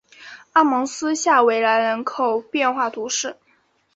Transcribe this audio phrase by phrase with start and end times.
[0.53, 3.37] 阿芒斯下韦兰人口变化图示